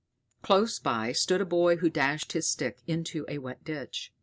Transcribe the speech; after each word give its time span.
Close 0.41 0.79
by 0.79 1.11
stood 1.11 1.41
a 1.41 1.45
boy 1.45 1.75
who 1.75 1.87
dashed 1.87 2.31
his 2.31 2.49
stick 2.49 2.81
into 2.87 3.23
a 3.29 3.37
wet 3.37 3.63
ditch. 3.63 4.11